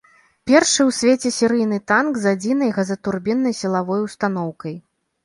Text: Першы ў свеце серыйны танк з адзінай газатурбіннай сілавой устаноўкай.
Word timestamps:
Першы 0.51 0.79
ў 0.85 0.91
свеце 0.99 1.29
серыйны 1.39 1.77
танк 1.91 2.13
з 2.23 2.33
адзінай 2.37 2.71
газатурбіннай 2.79 3.53
сілавой 3.61 4.01
устаноўкай. 4.07 4.75